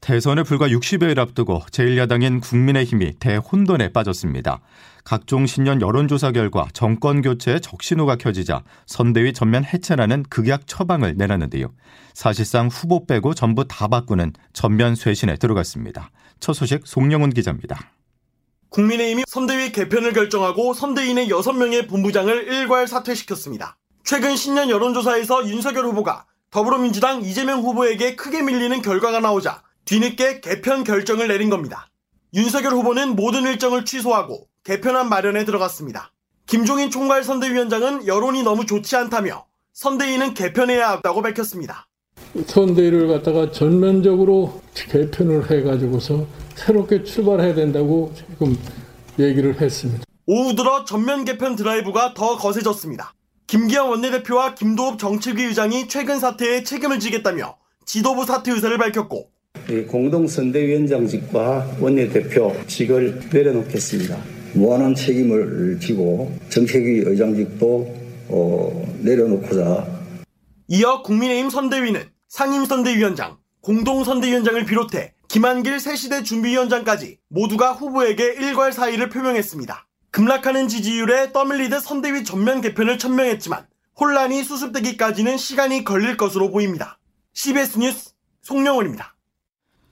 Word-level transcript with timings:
대선을 0.00 0.44
불과 0.44 0.68
60여일 0.68 1.18
앞두고 1.18 1.62
제1야당인 1.70 2.40
국민의힘이 2.40 3.14
대혼돈에 3.18 3.92
빠졌습니다. 3.92 4.60
각종 5.04 5.46
신년 5.46 5.80
여론조사 5.80 6.32
결과 6.32 6.68
정권 6.72 7.22
교체에 7.22 7.60
적신호가 7.60 8.16
켜지자 8.16 8.62
선대위 8.86 9.32
전면 9.32 9.64
해체라는 9.64 10.24
극약 10.30 10.66
처방을 10.66 11.16
내놨는데요. 11.16 11.72
사실상 12.14 12.68
후보 12.68 13.06
빼고 13.06 13.34
전부 13.34 13.66
다 13.66 13.88
바꾸는 13.88 14.32
전면 14.52 14.94
쇄신에 14.94 15.36
들어갔습니다. 15.36 16.10
첫 16.40 16.52
소식 16.52 16.86
송영훈 16.86 17.30
기자입니다. 17.30 17.78
국민의힘이 18.70 19.24
선대위 19.26 19.72
개편을 19.72 20.12
결정하고 20.12 20.74
선대위의 20.74 21.28
6명의 21.28 21.88
본부장을 21.88 22.52
일괄 22.52 22.86
사퇴시켰습니다. 22.86 23.76
최근 24.04 24.36
신년 24.36 24.70
여론조사에서 24.70 25.48
윤석열 25.48 25.86
후보가 25.86 26.26
더불어민주당 26.50 27.22
이재명 27.22 27.60
후보에게 27.60 28.14
크게 28.14 28.42
밀리는 28.42 28.80
결과가 28.82 29.20
나오자 29.20 29.62
뒤늦게 29.88 30.40
개편 30.40 30.84
결정을 30.84 31.28
내린 31.28 31.48
겁니다. 31.48 31.88
윤석열 32.34 32.72
후보는 32.74 33.16
모든 33.16 33.44
일정을 33.44 33.86
취소하고 33.86 34.46
개편안 34.62 35.08
마련에 35.08 35.46
들어갔습니다. 35.46 36.12
김종인 36.44 36.90
총괄 36.90 37.24
선대위원장은 37.24 38.06
여론이 38.06 38.42
너무 38.42 38.66
좋지 38.66 38.96
않다며 38.96 39.46
선대위는 39.72 40.34
개편해야 40.34 40.90
한다고 40.90 41.22
밝혔습니다. 41.22 41.88
선대위를 42.46 43.08
갖다가 43.08 43.50
전면적으로 43.50 44.60
개편을 44.74 45.50
해가지고서 45.50 46.26
새롭게 46.54 47.02
출발해야 47.02 47.54
된다고 47.54 48.12
지금 48.14 48.58
얘기를 49.18 49.58
했습니다. 49.58 50.04
오후 50.26 50.54
들어 50.54 50.84
전면 50.84 51.24
개편 51.24 51.56
드라이브가 51.56 52.12
더 52.12 52.36
거세졌습니다. 52.36 53.14
김기현 53.46 53.88
원내대표와 53.88 54.54
김도읍 54.54 54.98
정책위 54.98 55.44
의장이 55.44 55.88
최근 55.88 56.20
사태에 56.20 56.62
책임을 56.62 57.00
지겠다며 57.00 57.56
지도부 57.86 58.26
사퇴 58.26 58.52
의사를 58.52 58.76
밝혔고 58.76 59.37
공동선대위원장직과 59.88 61.76
원내대표직을 61.80 63.20
내려놓겠습니다. 63.32 64.18
무한한 64.54 64.94
책임을 64.94 65.78
지고 65.80 66.32
정책위 66.48 67.02
의장직도 67.04 67.94
어, 68.28 68.96
내려놓고자 69.00 69.86
이어 70.68 71.02
국민의힘 71.02 71.50
선대위는 71.50 72.02
상임선대위원장, 72.28 73.38
공동선대위원장을 73.62 74.64
비롯해 74.64 75.14
김한길 75.28 75.80
새시대 75.80 76.22
준비위원장까지 76.22 77.18
모두가 77.28 77.72
후보에게 77.72 78.24
일괄 78.24 78.72
사의를 78.72 79.10
표명했습니다. 79.10 79.86
급락하는 80.10 80.68
지지율에 80.68 81.32
떠밀리듯 81.32 81.82
선대위 81.82 82.24
전면 82.24 82.60
개편을 82.62 82.98
천명했지만 82.98 83.66
혼란이 84.00 84.42
수습되기까지는 84.42 85.36
시간이 85.36 85.84
걸릴 85.84 86.16
것으로 86.16 86.50
보입니다. 86.50 86.98
CBS 87.34 87.78
뉴스 87.78 88.10
송영원입니다. 88.42 89.17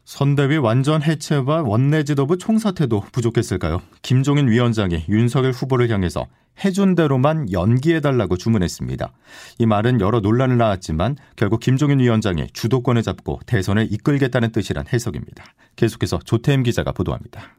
선대위 0.06 0.58
완전 0.58 1.02
해체와 1.02 1.62
원내 1.62 2.04
지도부 2.04 2.38
총사퇴도 2.38 3.06
부족했을까요? 3.10 3.82
김종인 4.02 4.48
위원장이 4.48 5.06
윤석열 5.08 5.50
후보를 5.50 5.90
향해서 5.90 6.28
해준 6.64 6.94
대로만 6.94 7.50
연기해달라고 7.50 8.36
주문했습니다. 8.36 9.12
이 9.58 9.66
말은 9.66 10.00
여러 10.00 10.20
논란을 10.20 10.58
낳았지만 10.58 11.16
결국 11.34 11.58
김종인 11.58 11.98
위원장이 11.98 12.46
주도권을 12.52 13.02
잡고 13.02 13.40
대선을 13.46 13.88
이끌겠다는 13.90 14.52
뜻이란 14.52 14.84
해석입니다. 14.92 15.44
계속해서 15.74 16.20
조태임 16.24 16.62
기자가 16.62 16.92
보도합니다. 16.92 17.56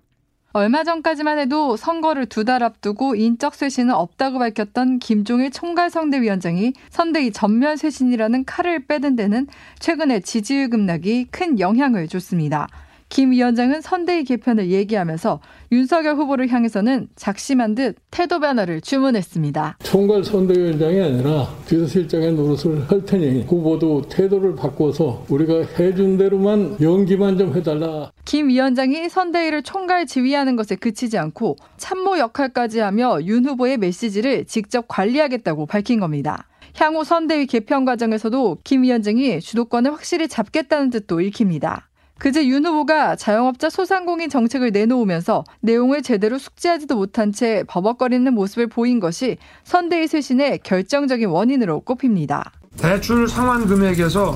얼마 0.57 0.83
전까지만 0.83 1.37
해도 1.39 1.77
선거를 1.77 2.25
두 2.25 2.43
달 2.47 2.63
앞두고 2.63 3.15
인적 3.15 3.55
쇄신은 3.55 3.93
없다고 3.93 4.39
밝혔던 4.39 4.99
김종일 4.99 5.51
총괄선대위원장이 5.51 6.73
선대위 6.89 7.31
전면 7.31 7.75
쇄신이라는 7.75 8.45
칼을 8.45 8.85
빼는 8.85 9.15
데는 9.15 9.47
최근에 9.79 10.21
지지율 10.21 10.69
급락이 10.69 11.27
큰 11.29 11.59
영향을 11.59 12.07
줬습니다. 12.07 12.67
김 13.09 13.31
위원장은 13.31 13.81
선대위 13.81 14.25
개편을 14.25 14.69
얘기하면서 14.69 15.39
윤석열 15.71 16.15
후보를 16.15 16.49
향해서는 16.49 17.07
작심한 17.15 17.73
듯 17.73 17.95
태도 18.11 18.39
변화를 18.39 18.81
주문했습니다. 18.81 19.77
총괄 19.83 20.23
선대위원장이 20.23 21.01
아니라 21.01 21.47
비서실장의 21.67 22.33
노릇을 22.33 22.89
할 22.89 23.05
테니 23.05 23.43
후보도 23.43 24.03
태도를 24.09 24.55
바꿔서 24.55 25.25
우리가 25.29 25.65
해준 25.79 26.17
대로만 26.17 26.77
연기만 26.81 27.37
좀 27.37 27.55
해달라. 27.55 28.11
김 28.25 28.49
위원장이 28.49 29.09
선대위를 29.09 29.63
총괄 29.63 30.05
지휘하는 30.05 30.55
것에 30.55 30.75
그치지 30.75 31.17
않고 31.17 31.55
참모 31.77 32.19
역할까지 32.19 32.79
하며 32.79 33.19
윤 33.23 33.45
후보의 33.45 33.77
메시지를 33.77 34.45
직접 34.45 34.85
관리하겠다고 34.87 35.65
밝힌 35.65 35.99
겁니다. 35.99 36.47
향후 36.75 37.03
선대위 37.03 37.47
개편 37.47 37.85
과정에서도 37.85 38.59
김 38.63 38.83
위원장이 38.83 39.39
주도권을 39.39 39.91
확실히 39.91 40.27
잡겠다는 40.27 40.91
뜻도 40.91 41.21
읽힙니다. 41.21 41.87
그제 42.19 42.47
윤 42.47 42.65
후보가 42.65 43.15
자영업자 43.15 43.69
소상공인 43.69 44.29
정책을 44.29 44.71
내놓으면서 44.71 45.43
내용을 45.61 46.01
제대로 46.01 46.37
숙지하지도 46.37 46.95
못한 46.95 47.31
채 47.31 47.63
버벅거리는 47.67 48.33
모습을 48.33 48.67
보인 48.67 48.99
것이 48.99 49.37
선대위 49.63 50.07
쇄신의 50.07 50.59
결정적인 50.63 51.29
원인으로 51.29 51.81
꼽힙니다. 51.81 52.51
대출 52.77 53.27
상환 53.27 53.67
금액에서 53.67 54.35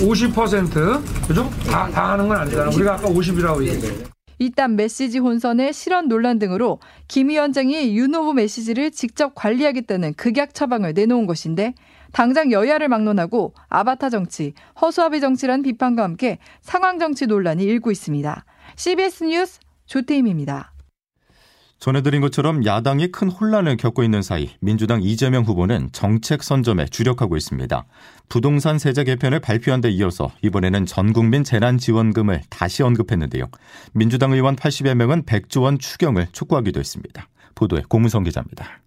50% 0.00 1.26
그죠? 1.26 1.50
다, 1.70 1.88
다 1.90 2.12
하는 2.12 2.28
건 2.28 2.38
아니잖아. 2.38 2.70
우리가 2.70 2.94
아까 2.94 3.08
50이라고 3.08 3.62
얘기했는데. 3.62 4.04
이딴 4.42 4.74
메시지 4.74 5.18
혼선의 5.18 5.72
실언 5.72 6.08
논란 6.08 6.40
등으로 6.40 6.80
김 7.06 7.28
위원장이 7.28 7.96
윤 7.96 8.12
후보 8.12 8.32
메시지를 8.32 8.90
직접 8.90 9.36
관리하겠다는 9.36 10.14
극약 10.14 10.52
처방을 10.52 10.94
내놓은 10.94 11.26
것인데 11.26 11.74
당장 12.12 12.50
여야를 12.50 12.88
막론하고 12.88 13.54
아바타 13.68 14.10
정치, 14.10 14.52
허수아비 14.80 15.20
정치란 15.20 15.62
비판과 15.62 16.02
함께 16.02 16.38
상황 16.60 16.98
정치 16.98 17.26
논란이 17.26 17.62
일고 17.62 17.92
있습니다. 17.92 18.44
CBS 18.76 19.24
뉴스 19.24 19.60
조태임입니다. 19.86 20.71
전해드린 21.82 22.20
것처럼 22.20 22.64
야당이 22.64 23.08
큰 23.08 23.28
혼란을 23.28 23.76
겪고 23.76 24.04
있는 24.04 24.22
사이 24.22 24.50
민주당 24.60 25.02
이재명 25.02 25.42
후보는 25.42 25.88
정책 25.90 26.44
선점에 26.44 26.86
주력하고 26.86 27.36
있습니다. 27.36 27.84
부동산 28.28 28.78
세제 28.78 29.02
개편을 29.02 29.40
발표한 29.40 29.80
데 29.80 29.90
이어서 29.90 30.30
이번에는 30.42 30.86
전국민 30.86 31.42
재난지원금을 31.42 32.42
다시 32.50 32.84
언급했는데요. 32.84 33.46
민주당 33.94 34.30
의원 34.30 34.54
80여 34.54 34.94
명은 34.94 35.24
100조 35.24 35.62
원 35.62 35.80
추경을 35.80 36.28
촉구하기도 36.30 36.78
했습니다. 36.78 37.26
보도에 37.56 37.82
고무성 37.88 38.22
기자입니다. 38.22 38.80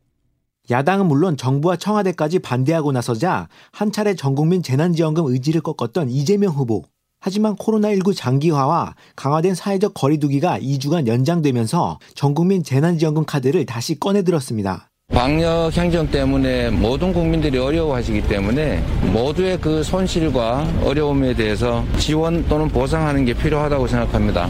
야당은 0.69 1.07
물론 1.07 1.35
정부와 1.35 1.75
청와대까지 1.75 2.39
반대하고 2.39 2.94
나서자 2.94 3.50
한 3.73 3.91
차례 3.91 4.16
전국민 4.16 4.63
재난지원금 4.63 5.25
의지를 5.25 5.59
꺾었던 5.59 6.09
이재명 6.09 6.53
후보. 6.53 6.85
하지만 7.25 7.56
코로나19 7.56 8.16
장기화와 8.16 8.94
강화된 9.16 9.56
사회적 9.56 9.96
거리두기가 9.96 10.59
2주간 10.59 11.08
연장되면서 11.08 11.97
전국민 12.13 12.63
재난지원금 12.63 13.25
카드를 13.25 13.66
다시 13.66 14.00
꺼내들었습니다. 14.00 14.91
방역 15.12 15.75
행정 15.75 16.08
때문에 16.12 16.69
모든 16.69 17.13
국민들이 17.13 17.58
어려워하시기 17.58 18.28
때문에 18.28 18.80
모두의 19.12 19.59
그 19.59 19.81
손실과 19.81 20.72
어려움에 20.84 21.34
대해서 21.34 21.84
지원 21.97 22.47
또는 22.47 22.68
보상하는 22.68 23.25
게 23.25 23.34
필요하다고 23.34 23.88
생각합니다. 23.88 24.47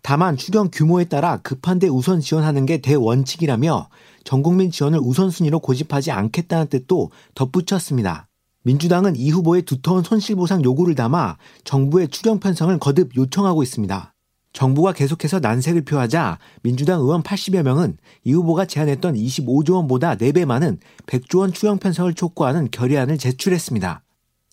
다만 0.00 0.38
추경 0.38 0.70
규모에 0.72 1.04
따라 1.04 1.36
급한데 1.42 1.88
우선 1.88 2.20
지원하는 2.20 2.64
게 2.64 2.78
대원칙이라며 2.78 3.90
전국민 4.24 4.70
지원을 4.70 4.98
우선순위로 5.02 5.60
고집하지 5.60 6.12
않겠다는 6.12 6.68
뜻도 6.68 7.10
덧붙였습니다. 7.34 8.27
민주당은 8.64 9.16
이 9.16 9.30
후보의 9.30 9.62
두터운 9.62 10.02
손실보상 10.02 10.64
요구를 10.64 10.94
담아 10.94 11.36
정부의 11.64 12.08
추경 12.08 12.40
편성을 12.40 12.76
거듭 12.78 13.16
요청하고 13.16 13.62
있습니다. 13.62 14.14
정부가 14.52 14.92
계속해서 14.92 15.40
난색을 15.40 15.82
표하자 15.82 16.38
민주당 16.62 17.00
의원 17.00 17.22
80여 17.22 17.62
명은 17.62 17.96
이 18.24 18.32
후보가 18.32 18.64
제안했던 18.64 19.14
25조 19.14 19.74
원보다 19.74 20.16
4배 20.16 20.44
많은 20.46 20.78
100조 21.06 21.38
원 21.38 21.52
추경 21.52 21.78
편성을 21.78 22.12
촉구하는 22.14 22.68
결의안을 22.70 23.18
제출했습니다. 23.18 24.02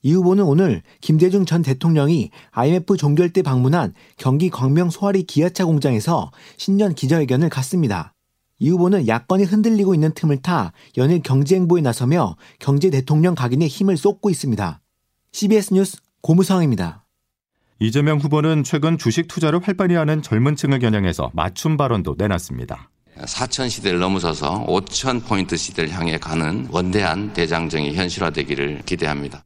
이 0.04 0.14
후보는 0.14 0.44
오늘 0.44 0.84
김대중 1.02 1.46
전 1.46 1.64
대통령이 1.64 2.30
IMF 2.52 2.98
종결 2.98 3.32
때 3.32 3.42
방문한 3.42 3.94
경기 4.18 4.52
광명 4.52 4.92
소아리 4.92 5.24
기아차 5.24 5.66
공장에서 5.66 6.32
신년 6.58 6.94
기자회견을 6.94 7.50
갖습니다. 7.50 8.15
이 8.60 8.70
후보는 8.70 9.08
야권이 9.08 9.44
흔들리고 9.44 9.94
있는 9.94 10.14
틈을 10.14 10.42
타 10.42 10.72
연일 10.98 11.22
경제행보에 11.22 11.82
나서며 11.82 12.36
경제 12.60 12.90
대통령 12.90 13.36
각인에 13.36 13.68
힘을 13.68 13.98
쏟고 13.98 14.30
있습니다. 14.30 14.82
CBS 15.34 15.74
뉴스 15.74 15.98
고무상입니다. 16.22 17.06
이재명 17.80 18.20
후보는 18.20 18.64
최근 18.64 18.98
주식 18.98 19.28
투자를 19.28 19.60
활발히 19.62 19.96
하는 19.96 20.22
젊은 20.22 20.56
층을 20.56 20.80
겨냥해서 20.80 21.32
맞춤 21.34 21.76
발언도 21.76 22.16
내놨습니다. 22.18 22.90
4천 23.18 23.70
시대를 23.70 24.00
넘어서서 24.00 24.66
5천 24.66 25.26
포인트 25.26 25.58
시대를 25.58 25.92
향해 25.92 26.18
가는 26.18 26.68
원대한 26.70 27.34
대장정이 27.34 27.94
현실화되기를 27.94 28.84
기대합니다. 28.86 29.44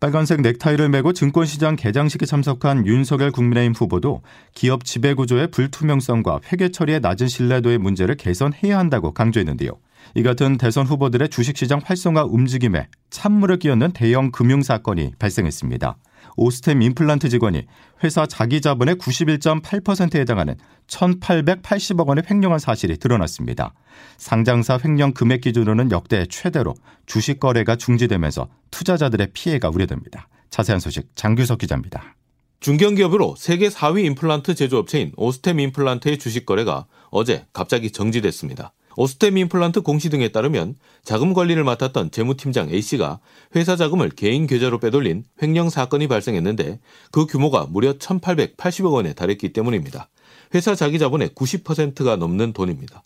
빨간색 0.00 0.42
넥타이를 0.42 0.90
메고 0.90 1.12
증권시장 1.12 1.74
개장식에 1.74 2.24
참석한 2.24 2.86
윤석열 2.86 3.32
국민의힘 3.32 3.72
후보도 3.72 4.22
기업 4.54 4.84
지배구조의 4.84 5.50
불투명성과 5.50 6.40
회계 6.52 6.68
처리의 6.68 7.00
낮은 7.00 7.26
신뢰도의 7.26 7.78
문제를 7.78 8.14
개선해야 8.14 8.78
한다고 8.78 9.12
강조했는데요. 9.12 9.72
이 10.14 10.22
같은 10.22 10.56
대선 10.56 10.86
후보들의 10.86 11.30
주식시장 11.30 11.80
활성화 11.84 12.24
움직임에 12.24 12.86
찬물을 13.10 13.58
끼얹는 13.58 13.90
대형 13.92 14.30
금융사건이 14.30 15.14
발생했습니다. 15.18 15.96
오스템 16.36 16.82
임플란트 16.82 17.28
직원이 17.28 17.66
회사 18.02 18.26
자기 18.26 18.60
자본의 18.60 18.96
91.8%에 18.96 20.20
해당하는 20.20 20.56
1,880억 20.86 22.06
원을 22.06 22.22
횡령한 22.28 22.58
사실이 22.58 22.98
드러났습니다. 22.98 23.74
상장사 24.16 24.78
횡령 24.84 25.12
금액 25.12 25.42
기준으로는 25.42 25.90
역대 25.90 26.26
최대로 26.26 26.74
주식 27.06 27.40
거래가 27.40 27.76
중지되면서 27.76 28.48
투자자들의 28.70 29.28
피해가 29.32 29.68
우려됩니다. 29.68 30.28
자세한 30.50 30.80
소식 30.80 31.08
장규석 31.14 31.58
기자입니다. 31.58 32.14
중견기업으로 32.60 33.36
세계 33.36 33.68
4위 33.68 34.04
임플란트 34.04 34.54
제조업체인 34.54 35.12
오스템 35.16 35.60
임플란트의 35.60 36.18
주식 36.18 36.44
거래가 36.44 36.86
어제 37.10 37.46
갑자기 37.52 37.90
정지됐습니다. 37.90 38.72
오스템 39.00 39.38
임플란트 39.38 39.82
공시 39.82 40.10
등에 40.10 40.30
따르면 40.30 40.74
자금 41.04 41.32
관리를 41.32 41.62
맡았던 41.62 42.10
재무팀장 42.10 42.68
A씨가 42.70 43.20
회사 43.54 43.76
자금을 43.76 44.10
개인 44.10 44.48
계좌로 44.48 44.80
빼돌린 44.80 45.22
횡령 45.40 45.70
사건이 45.70 46.08
발생했는데 46.08 46.80
그 47.12 47.26
규모가 47.26 47.68
무려 47.70 47.92
1,880억 47.92 48.92
원에 48.92 49.12
달했기 49.12 49.52
때문입니다. 49.52 50.08
회사 50.52 50.74
자기 50.74 50.98
자본의 50.98 51.28
90%가 51.28 52.16
넘는 52.16 52.52
돈입니다. 52.52 53.04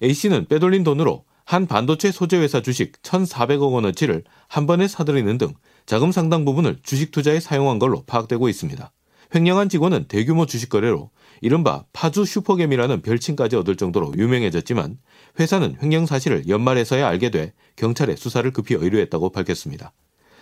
A씨는 0.00 0.46
빼돌린 0.46 0.84
돈으로 0.84 1.24
한 1.44 1.66
반도체 1.66 2.12
소재 2.12 2.36
회사 2.36 2.62
주식 2.62 3.02
1,400억 3.02 3.72
원어치를 3.72 4.22
한 4.46 4.68
번에 4.68 4.86
사들이는 4.86 5.38
등 5.38 5.54
자금 5.86 6.12
상당 6.12 6.44
부분을 6.44 6.78
주식 6.84 7.10
투자에 7.10 7.40
사용한 7.40 7.80
걸로 7.80 8.04
파악되고 8.04 8.48
있습니다. 8.48 8.92
횡령한 9.34 9.68
직원은 9.68 10.04
대규모 10.08 10.46
주식 10.46 10.68
거래로 10.68 11.10
이른바 11.40 11.84
파주 11.92 12.24
슈퍼겜이라는 12.24 13.02
별칭까지 13.02 13.56
얻을 13.56 13.76
정도로 13.76 14.12
유명해졌지만 14.16 14.98
회사는 15.40 15.76
횡령 15.82 16.06
사실을 16.06 16.48
연말에서야 16.48 17.06
알게 17.06 17.30
돼 17.30 17.52
경찰에 17.76 18.16
수사를 18.16 18.48
급히 18.52 18.74
의뢰했다고 18.74 19.30
밝혔습니다. 19.30 19.92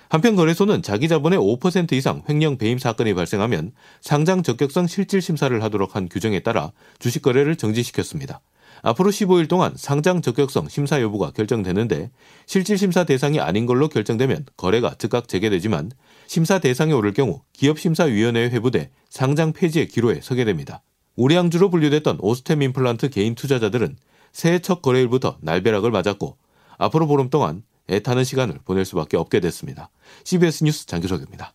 한편 0.08 0.34
거래소는 0.34 0.82
자기 0.82 1.06
자본의 1.06 1.38
5% 1.38 1.92
이상 1.92 2.22
횡령 2.28 2.58
배임 2.58 2.78
사건이 2.78 3.14
발생하면 3.14 3.70
상장 4.00 4.42
적격성 4.42 4.88
실질 4.88 5.22
심사를 5.22 5.62
하도록 5.62 5.94
한 5.94 6.08
규정에 6.08 6.40
따라 6.40 6.72
주식 6.98 7.22
거래를 7.22 7.54
정지시켰습니다. 7.54 8.40
앞으로 8.82 9.10
15일 9.10 9.48
동안 9.48 9.72
상장 9.76 10.22
적격성 10.22 10.68
심사 10.68 11.00
여부가 11.00 11.30
결정되는데 11.30 12.10
실질 12.46 12.78
심사 12.78 13.04
대상이 13.04 13.40
아닌 13.40 13.66
걸로 13.66 13.88
결정되면 13.88 14.46
거래가 14.56 14.94
즉각 14.98 15.28
재개되지만 15.28 15.90
심사 16.26 16.58
대상에 16.58 16.92
오를 16.92 17.12
경우 17.12 17.42
기업심사위원회에 17.52 18.50
회부돼 18.50 18.90
상장 19.08 19.52
폐지의 19.52 19.88
기로에 19.88 20.20
서게 20.22 20.44
됩니다. 20.44 20.82
우량주로 21.16 21.70
분류됐던 21.70 22.18
오스템 22.20 22.62
임플란트 22.62 23.10
개인 23.10 23.34
투자자들은 23.34 23.96
새해 24.32 24.60
첫 24.60 24.80
거래일부터 24.80 25.38
날벼락을 25.40 25.90
맞았고 25.90 26.36
앞으로 26.78 27.06
보름 27.06 27.28
동안 27.30 27.62
애타는 27.90 28.24
시간을 28.24 28.60
보낼 28.64 28.84
수밖에 28.84 29.16
없게 29.16 29.40
됐습니다. 29.40 29.90
CBS 30.24 30.64
뉴스 30.64 30.86
장규석입니다. 30.86 31.54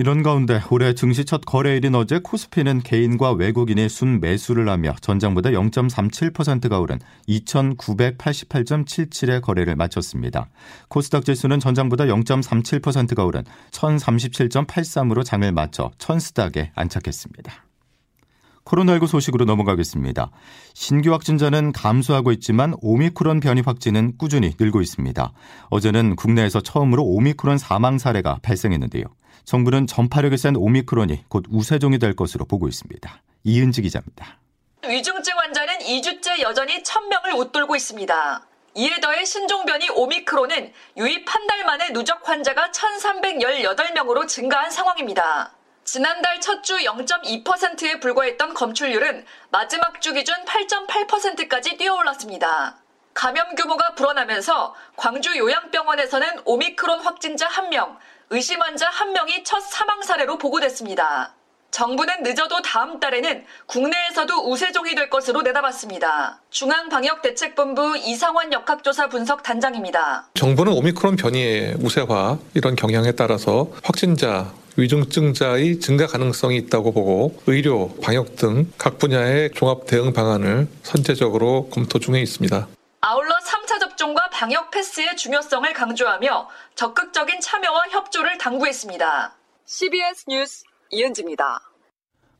이런 0.00 0.22
가운데 0.22 0.62
올해 0.70 0.94
증시 0.94 1.26
첫 1.26 1.42
거래일인 1.44 1.94
어제 1.94 2.20
코스피는 2.20 2.80
개인과 2.80 3.32
외국인이 3.32 3.86
순 3.90 4.18
매수를 4.18 4.66
하며 4.70 4.94
전장보다 5.02 5.50
0.37%가 5.50 6.80
오른 6.80 6.98
2,988.77의 7.28 9.42
거래를 9.42 9.76
마쳤습니다. 9.76 10.48
코스닥 10.88 11.26
지수는 11.26 11.60
전장보다 11.60 12.06
0.37%가 12.06 13.26
오른 13.26 13.44
1,037.83으로 13.72 15.22
장을 15.22 15.52
마쳐 15.52 15.90
천스닥에 15.98 16.72
안착했습니다. 16.74 17.52
코로나19 18.64 19.06
소식으로 19.06 19.44
넘어가겠습니다. 19.44 20.30
신규 20.72 21.12
확진자는 21.12 21.72
감소하고 21.72 22.32
있지만 22.32 22.72
오미크론 22.80 23.40
변이 23.40 23.60
확진은 23.60 24.14
꾸준히 24.16 24.54
늘고 24.58 24.80
있습니다. 24.80 25.30
어제는 25.68 26.16
국내에서 26.16 26.62
처음으로 26.62 27.04
오미크론 27.04 27.58
사망 27.58 27.98
사례가 27.98 28.38
발생했는데요. 28.40 29.04
정부는 29.44 29.86
전파력이 29.86 30.36
센 30.36 30.56
오미크론이 30.56 31.24
곧 31.28 31.44
우세종이 31.50 31.98
될 31.98 32.14
것으로 32.14 32.44
보고 32.44 32.68
있습니다. 32.68 33.22
이은지 33.44 33.82
기자입니다. 33.82 34.38
위중증 34.86 35.36
환자는 35.38 35.78
2주째 35.80 36.40
여전히 36.40 36.82
1000명을 36.82 37.36
웃돌고 37.38 37.76
있습니다. 37.76 38.46
이에 38.76 39.00
더해 39.00 39.24
신종변이 39.24 39.90
오미크론은 39.90 40.72
유입 40.98 41.24
한 41.34 41.46
달 41.46 41.64
만에 41.64 41.92
누적 41.92 42.26
환자가 42.28 42.70
1318명으로 42.70 44.26
증가한 44.28 44.70
상황입니다. 44.70 45.52
지난달 45.84 46.40
첫 46.40 46.62
주 46.62 46.76
0.2%에 46.78 47.98
불과했던 48.00 48.54
검출률은 48.54 49.24
마지막 49.50 50.00
주 50.00 50.12
기준 50.12 50.34
8.8%까지 50.44 51.76
뛰어올랐습니다. 51.76 52.76
감염 53.12 53.54
규모가 53.56 53.94
불어나면서 53.96 54.74
광주 54.96 55.36
요양병원에서는 55.36 56.42
오미크론 56.44 57.00
확진자 57.00 57.48
1명, 57.48 57.96
의심 58.30 58.60
환자 58.62 58.88
1명이 58.90 59.44
첫 59.44 59.60
사망 59.60 60.02
사례로 60.02 60.38
보고됐습니다. 60.38 61.34
정부는 61.72 62.22
늦어도 62.22 62.62
다음 62.62 62.98
달에는 62.98 63.44
국내에서도 63.66 64.50
우세종이 64.50 64.94
될 64.94 65.08
것으로 65.10 65.42
내다봤습니다. 65.42 66.40
중앙방역대책본부 66.50 67.96
이상원 67.98 68.52
역학조사 68.52 69.08
분석 69.08 69.42
단장입니다. 69.42 70.28
정부는 70.34 70.72
오미크론 70.72 71.16
변이의 71.16 71.76
우세화 71.80 72.38
이런 72.54 72.74
경향에 72.76 73.12
따라서 73.12 73.70
확진자 73.82 74.52
위중증자의 74.76 75.80
증가 75.80 76.06
가능성이 76.06 76.56
있다고 76.56 76.92
보고 76.92 77.40
의료, 77.46 77.92
방역 78.00 78.36
등 78.36 78.70
각 78.78 78.98
분야의 78.98 79.50
종합 79.54 79.86
대응 79.86 80.12
방안을 80.12 80.68
선제적으로 80.84 81.68
검토 81.70 81.98
중에 81.98 82.20
있습니다. 82.20 82.66
아울러 83.02 83.34
3차 83.34 83.39
접종과 83.39 83.39
방역 84.40 84.70
패스의 84.70 85.18
중요성을 85.18 85.70
강조하며 85.74 86.48
적극적인 86.74 87.40
참여와 87.42 87.88
협조를 87.90 88.38
당부했습니다. 88.38 89.36
CBS 89.66 90.24
뉴스 90.30 90.64
이은지입니다. 90.90 91.60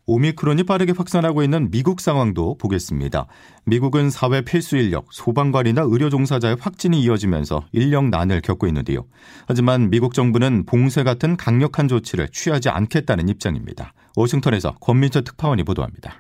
오미크론이 0.07 0.63
빠르게 0.63 0.95
확산하고 0.97 1.43
있는 1.43 1.71
미국 1.71 2.01
상황도 2.01 2.57
보겠습니다. 2.57 3.27
미국은 3.67 4.09
사회 4.09 4.41
필수 4.41 4.79
인력, 4.79 5.13
소방관이나 5.13 5.83
의료 5.85 6.09
종사자의 6.09 6.57
확진이 6.59 7.03
이어지면서 7.03 7.67
인력난을 7.73 8.41
겪고 8.41 8.67
있는데요. 8.69 9.05
하지만 9.47 9.91
미국 9.91 10.15
정부는 10.15 10.65
봉쇄 10.65 11.03
같은 11.03 11.37
강력한 11.37 11.87
조치를 11.87 12.31
취하지 12.31 12.71
않겠다는 12.71 13.29
입장입니다. 13.29 13.93
워싱턴에서 14.17 14.75
권민철 14.81 15.25
특파원이 15.25 15.65
보도합니다. 15.65 16.15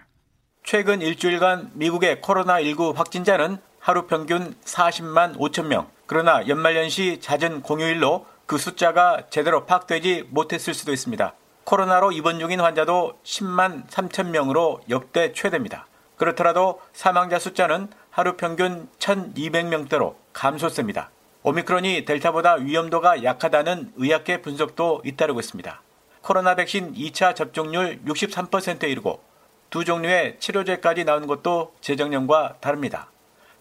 최근 0.62 1.00
일주일간 1.00 1.70
미국의 1.72 2.20
코로나19 2.20 2.94
확진자는 2.94 3.69
하루 3.80 4.06
평균 4.06 4.54
40만 4.64 5.36
5천 5.38 5.66
명. 5.66 5.88
그러나 6.06 6.46
연말연시 6.46 7.18
잦은 7.20 7.62
공휴일로 7.62 8.26
그 8.44 8.58
숫자가 8.58 9.28
제대로 9.30 9.64
파악되지 9.64 10.28
못했을 10.30 10.74
수도 10.74 10.92
있습니다. 10.92 11.34
코로나로 11.64 12.12
입원 12.12 12.38
중인 12.38 12.60
환자도 12.60 13.18
10만 13.24 13.88
3천 13.88 14.30
명으로 14.30 14.80
역대 14.90 15.32
최대입니다. 15.32 15.86
그렇더라도 16.16 16.80
사망자 16.92 17.38
숫자는 17.38 17.88
하루 18.10 18.36
평균 18.36 18.88
1,200명대로 18.98 20.16
감소세입니다. 20.34 21.10
오미크론이 21.42 22.04
델타보다 22.04 22.56
위험도가 22.56 23.24
약하다는 23.24 23.92
의학계 23.96 24.42
분석도 24.42 25.00
잇따르고 25.06 25.40
있습니다. 25.40 25.80
코로나 26.20 26.54
백신 26.54 26.92
2차 26.92 27.34
접종률 27.34 28.00
63%에 28.04 28.90
이르고 28.90 29.22
두 29.70 29.86
종류의 29.86 30.36
치료제까지 30.38 31.04
나온 31.04 31.26
것도 31.26 31.72
재정년과 31.80 32.56
다릅니다. 32.60 33.08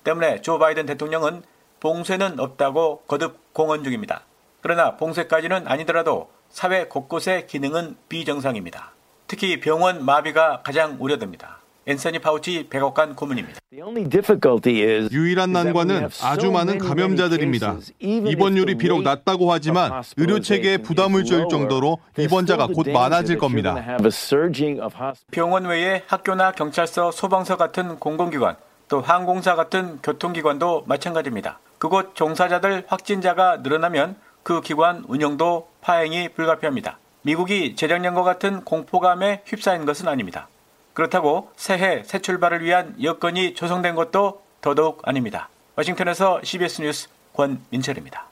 때문에 0.03 0.41
조 0.41 0.59
바이든 0.59 0.85
대통령은 0.85 1.43
봉쇄는 1.79 2.39
없다고 2.39 3.03
거듭 3.07 3.53
공언 3.53 3.83
중입니다. 3.83 4.23
그러나 4.61 4.97
봉쇄까지는 4.97 5.67
아니더라도 5.67 6.29
사회 6.49 6.85
곳곳의 6.85 7.47
기능은 7.47 7.95
비정상입니다. 8.09 8.91
특히 9.27 9.59
병원 9.59 10.03
마비가 10.03 10.61
가장 10.63 10.97
우려됩니다. 10.99 11.59
앤서니 11.87 12.19
파우치 12.19 12.67
백악관 12.69 13.15
고문입니다. 13.15 13.59
유일한 15.11 15.51
난관은 15.51 16.09
아주 16.21 16.51
많은 16.51 16.77
감염자들입니다. 16.77 17.77
입원율이 17.99 18.75
비록 18.75 19.01
낮다고 19.01 19.51
하지만 19.51 20.03
의료 20.17 20.39
체계에 20.39 20.77
부담을 20.77 21.23
줄 21.23 21.47
정도로 21.49 21.97
입원자가 22.17 22.67
곧 22.67 22.89
많아질 22.89 23.39
겁니다. 23.39 23.97
병원 25.31 25.65
외에 25.65 26.03
학교나 26.05 26.51
경찰서, 26.51 27.11
소방서 27.11 27.57
같은 27.57 27.97
공공기관, 27.97 28.55
또 28.89 29.01
항공사 29.01 29.55
같은 29.55 29.99
교통기관도 30.01 30.83
마찬가지입니다. 30.87 31.59
그곳 31.77 32.15
종사자들 32.15 32.85
확진자가 32.87 33.57
늘어나면 33.57 34.17
그 34.43 34.61
기관 34.61 35.05
운영도 35.07 35.69
파행이 35.81 36.29
불가피합니다. 36.29 36.97
미국이 37.21 37.75
재작년과 37.75 38.23
같은 38.23 38.65
공포감에 38.65 39.43
휩싸인 39.45 39.85
것은 39.85 40.07
아닙니다. 40.07 40.47
그렇다고 40.93 41.51
새해 41.55 42.03
새 42.03 42.19
출발을 42.19 42.63
위한 42.63 42.95
여건이 43.01 43.53
조성된 43.53 43.95
것도 43.95 44.41
더더욱 44.61 45.07
아닙니다. 45.07 45.49
워싱턴에서 45.75 46.41
CBS 46.43 46.81
뉴스 46.81 47.09
권민철입니다. 47.33 48.28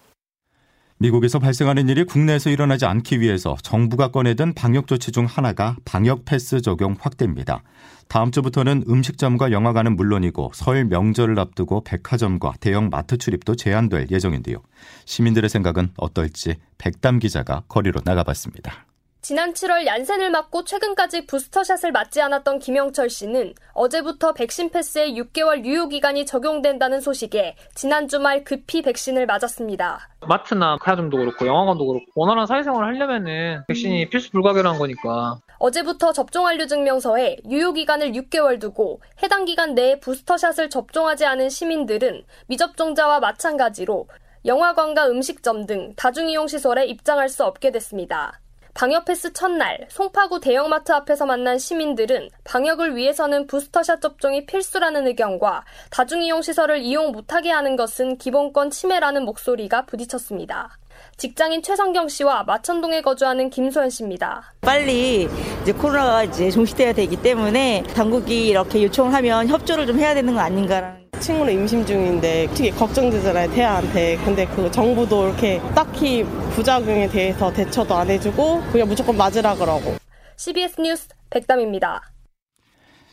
미국에서 1.00 1.38
발생하는 1.38 1.89
일이 1.89 2.04
국내에서 2.04 2.50
일어나지 2.50 2.86
않기 2.86 3.20
위해서 3.22 3.56
정부가 3.62 4.08
꺼내든 4.08 4.54
방역 4.54 4.88
조치 4.88 5.12
중 5.12 5.25
하나가 5.25 5.75
방역 5.86 6.25
패스 6.25 6.60
적용 6.62 6.96
확대입니다. 7.00 7.62
다음 8.08 8.32
주부터는 8.32 8.86
음식점과 8.88 9.51
영화관은 9.51 9.96
물론이고 9.96 10.51
설 10.56 10.86
명절을 10.86 11.38
앞두고 11.39 11.84
백화점과 11.84 12.54
대형 12.60 12.89
마트 12.89 13.18
출입도 13.18 13.56
제한될 13.56 14.08
예정인데요. 14.10 14.58
시민들의 15.06 15.50
생각은 15.50 15.89
어떨지 15.98 16.56
백담 16.77 17.20
기자가 17.20 17.63
거리로 17.68 18.01
나가봤습니다. 18.04 18.86
지난 19.27 19.51
7월 19.51 19.86
얀센을 19.86 20.29
맞고 20.29 20.63
최근까지 20.63 21.27
부스터샷을 21.27 21.91
맞지 21.91 22.22
않았던 22.22 22.60
김영철 22.60 23.10
씨는 23.10 23.55
어제부터 23.74 24.31
백신 24.31 24.69
패스에 24.69 25.12
6개월 25.15 25.65
유효 25.65 25.89
기간이 25.89 26.25
적용된다는 26.25 27.01
소식에 27.01 27.57
지난 27.75 28.07
주말 28.07 28.46
급히 28.46 28.81
백신을 28.81 29.25
맞았습니다. 29.25 30.07
마트나 30.25 30.77
백화점도 30.77 31.17
그렇고 31.17 31.46
영화관도 31.46 31.88
그렇고 31.88 32.05
원활한 32.15 32.46
사회생활을 32.46 32.88
하려면은 32.88 33.65
백신이 33.67 34.07
필수 34.07 34.31
불가결한 34.31 34.79
거니까. 34.79 35.41
어제부터 35.60 36.13
접종 36.13 36.46
완료 36.46 36.65
증명서에 36.65 37.36
유효 37.50 37.74
기간을 37.74 38.13
6개월 38.13 38.62
두고 38.62 39.01
해당 39.24 39.43
기간 39.43 39.75
내에 39.75 40.00
부스터샷을 40.00 40.69
접종하지 40.69 41.25
않은 41.25 41.50
시민들은 41.50 42.24
미접종자와 42.48 43.19
마찬가지로 43.19 44.07
영화관과 44.46 45.10
음식점 45.10 45.65
등 45.65 45.91
다중이용 45.98 46.48
시설에 46.48 46.86
입장할 46.86 47.27
수 47.27 47.43
없게 47.43 47.72
됐습니다. 47.72 48.39
방역 48.77 49.05
패스 49.05 49.34
첫날 49.34 49.88
송파구 49.89 50.39
대형마트 50.39 50.91
앞에서 50.91 51.25
만난 51.25 51.57
시민들은 51.57 52.29
방역을 52.43 52.96
위해서는 52.96 53.48
부스터샷 53.48 54.00
접종이 54.00 54.46
필수라는 54.46 55.07
의견과 55.07 55.65
다중이용 55.89 56.43
시설을 56.43 56.77
이용 56.81 57.12
못하게 57.12 57.50
하는 57.50 57.75
것은 57.75 58.19
기본권 58.19 58.69
침해라는 58.69 59.25
목소리가 59.25 59.88
부딪혔습니다. 59.88 60.77
직장인 61.17 61.63
최성경 61.63 62.07
씨와 62.07 62.43
마천동에 62.43 63.01
거주하는 63.01 63.50
김소연 63.50 63.89
씨입니다. 63.89 64.53
빨리 64.62 65.27
이제 65.63 65.74
코로나가 65.74 66.24
이제 66.25 66.51
종식돼야 66.51 66.93
되기 66.93 67.19
때문에 67.19 67.81
당국이 67.96 68.50
이렇게 68.50 68.84
요청을 68.84 69.12
하면 69.12 69.48
협조를 69.48 69.88
좀 69.88 69.98
해야 69.98 70.13
되는 70.13 70.36
거 70.36 70.39
아닌가라는. 70.39 71.07
친구는 71.19 71.53
임신 71.53 71.86
중인데 71.86 72.47
되게 72.55 72.71
걱정되잖아요 72.71 73.51
태아한테 73.51 74.17
근데 74.24 74.45
그 74.47 74.69
정부도 74.71 75.27
이렇게 75.27 75.59
딱히 75.75 76.24
부작용에 76.53 77.07
대해서 77.09 77.51
대처도 77.51 77.95
안 77.95 78.09
해주고 78.09 78.63
그냥 78.71 78.88
무조건 78.88 79.17
맞으라 79.17 79.55
그러고 79.55 79.95
CBS 80.36 80.81
뉴스 80.81 81.07
백담입니다. 81.29 82.01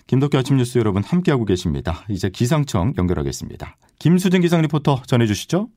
김덕기 0.07 0.37
아침 0.37 0.59
뉴스 0.59 0.79
여러분 0.79 1.03
함께하고 1.03 1.45
계십니다. 1.45 2.05
이제 2.09 2.29
기상청 2.29 2.93
연결하겠습니다. 2.99 3.77
김수진 3.99 4.43
기상 4.43 4.61
리포터 4.63 5.03
전해주시죠. 5.07 5.69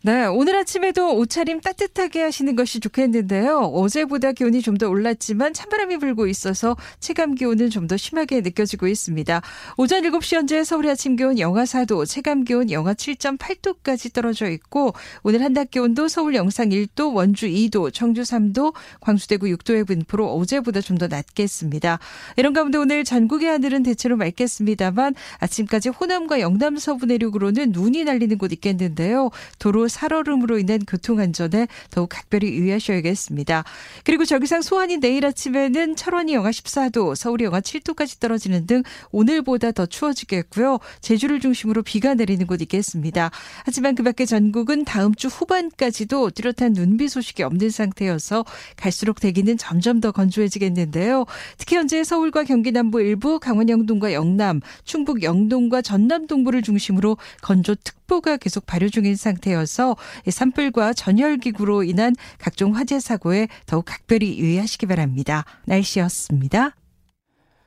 네, 0.00 0.26
오늘 0.26 0.54
아침에도 0.54 1.16
옷차림 1.16 1.60
따뜻하게 1.60 2.22
하시는 2.22 2.54
것이 2.54 2.78
좋겠는데요. 2.78 3.58
어제보다 3.58 4.30
기온이 4.32 4.62
좀 4.62 4.78
더 4.78 4.88
올랐지만 4.88 5.52
찬바람이 5.54 5.96
불고 5.98 6.28
있어서 6.28 6.76
체감 7.00 7.34
기온은 7.34 7.68
좀 7.68 7.88
더 7.88 7.96
심하게 7.96 8.40
느껴지고 8.42 8.86
있습니다. 8.86 9.42
오전 9.76 10.02
7시 10.02 10.36
현재 10.36 10.62
서울의 10.62 10.92
아침 10.92 11.16
기온 11.16 11.36
영하 11.40 11.64
4도, 11.64 12.06
체감 12.06 12.44
기온 12.44 12.70
영하 12.70 12.94
7.8도까지 12.94 14.12
떨어져 14.12 14.48
있고 14.50 14.92
오늘 15.24 15.42
한낮 15.42 15.72
기온도 15.72 16.06
서울 16.06 16.36
영상 16.36 16.68
1도, 16.68 17.12
원주 17.14 17.46
2도, 17.48 17.92
청주 17.92 18.22
3도, 18.22 18.74
광주대구 19.00 19.46
6도의 19.46 19.84
분포로 19.86 20.32
어제보다 20.36 20.80
좀 20.80 20.98
더 20.98 21.08
낮겠습니다. 21.08 21.98
이런 22.36 22.52
가운데 22.52 22.78
오늘 22.78 23.02
전국의 23.02 23.48
하늘은 23.48 23.82
대체로 23.82 24.16
맑겠습니다만 24.16 25.14
아침까지 25.38 25.88
호남과 25.88 26.38
영남 26.40 26.76
서부 26.78 27.06
내륙으로는 27.06 27.72
눈이 27.72 28.04
날리는 28.04 28.38
곳 28.38 28.52
있겠는데요. 28.52 29.30
도로 29.58 29.87
살얼음으로 29.88 30.58
인한 30.58 30.80
교통 30.86 31.18
안전에 31.20 31.68
더욱 31.90 32.08
각별히 32.08 32.48
유의하셔야겠습니다. 32.48 33.64
그리고 34.04 34.24
저기상 34.24 34.62
소환이 34.62 34.98
내일 34.98 35.26
아침에는 35.26 35.96
철원이 35.96 36.34
영하 36.34 36.50
14도, 36.50 37.14
서울이 37.14 37.44
영하 37.44 37.60
7도까지 37.60 38.20
떨어지는 38.20 38.66
등 38.66 38.82
오늘보다 39.10 39.72
더 39.72 39.86
추워지겠고요. 39.86 40.78
제주를 41.00 41.40
중심으로 41.40 41.82
비가 41.82 42.14
내리는 42.14 42.46
곳 42.46 42.60
있겠습니다. 42.62 43.30
하지만 43.64 43.94
그 43.94 44.02
밖에 44.02 44.26
전국은 44.26 44.84
다음 44.84 45.14
주 45.14 45.28
후반까지도 45.28 46.30
뚜렷한 46.30 46.74
눈비 46.74 47.08
소식이 47.08 47.42
없는 47.42 47.70
상태여서 47.70 48.44
갈수록 48.76 49.20
대기는 49.20 49.56
점점 49.56 50.00
더 50.00 50.12
건조해지겠는데요. 50.12 51.24
특히 51.56 51.76
현재 51.76 52.04
서울과 52.04 52.44
경기 52.44 52.72
남부 52.72 53.00
일부, 53.00 53.38
강원 53.38 53.68
영동과 53.68 54.12
영남, 54.12 54.60
충북 54.84 55.22
영동과 55.22 55.82
전남 55.82 56.26
동부를 56.26 56.62
중심으로 56.62 57.16
건조 57.42 57.74
특보가 57.76 58.36
계속 58.36 58.66
발효 58.66 58.88
중인 58.88 59.16
상태여서 59.16 59.77
있어서 59.78 59.96
산불과 60.28 60.92
전열기구로 60.92 61.84
인한 61.84 62.14
각종 62.38 62.74
화재 62.74 62.98
사고에 62.98 63.46
더욱 63.66 63.84
각별히 63.84 64.38
유의하시기 64.38 64.86
바랍니다. 64.86 65.44
날씨였습니다. 65.66 66.74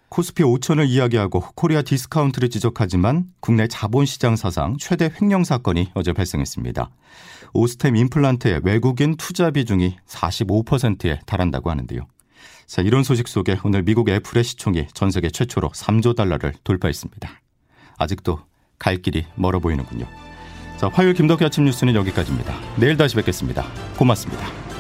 코스피 0.10 0.44
5천을 0.44 0.90
이야기하고 0.90 1.42
코리아 1.56 1.82
디스카운트를 1.82 2.50
지적하지만 2.50 3.28
국내 3.40 3.68
자본시장 3.70 4.36
사상 4.36 4.76
최대 4.78 5.10
횡령 5.22 5.46
사건이 5.46 5.92
어제 5.94 6.12
발생했습니다. 6.12 6.90
오스템 7.54 7.96
임플란트의 7.96 8.62
외국인 8.64 9.16
투자 9.16 9.52
비중이 9.52 9.98
45%에 10.06 11.22
달한다고 11.26 11.70
하는데요. 11.70 12.08
자, 12.66 12.82
이런 12.82 13.04
소식 13.04 13.30
속에 13.30 13.58
오늘 13.64 13.84
미국 13.84 14.10
애플의 14.10 14.44
시총이 14.44 14.88
전 14.94 15.12
세계 15.12 15.30
최초로 15.30 15.70
3조 15.70 16.16
달러를 16.16 16.54
돌파했습니다. 16.64 17.30
아직도 17.98 18.40
갈 18.80 18.98
길이 18.98 19.26
멀어 19.36 19.60
보이는군요. 19.60 20.31
자, 20.82 20.90
화요일 20.92 21.14
김덕기 21.14 21.46
아침 21.46 21.66
뉴스는 21.66 21.94
여기까지입니다. 21.94 22.56
내일 22.76 22.98
다시 22.98 23.16
뵙겠습니다. 23.16 23.68
고맙습니다. 24.00 24.71